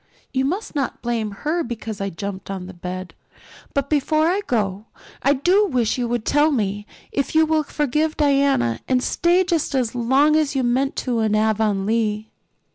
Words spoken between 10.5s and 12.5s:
you meant to in Avonlea."